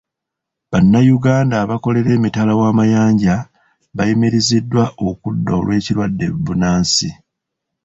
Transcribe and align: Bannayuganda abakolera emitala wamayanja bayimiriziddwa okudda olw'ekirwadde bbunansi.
Bannayuganda 0.71 1.55
abakolera 1.63 2.09
emitala 2.17 2.51
wamayanja 2.61 3.35
bayimiriziddwa 3.95 4.83
okudda 5.09 5.51
olw'ekirwadde 5.59 6.25
bbunansi. 6.33 7.09